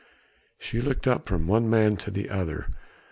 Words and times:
She 0.57 0.81
looked 0.81 1.05
up 1.05 1.27
from 1.27 1.45
one 1.45 1.69
man 1.69 1.95
to 1.97 2.09
the 2.09 2.31
other. 2.31 2.69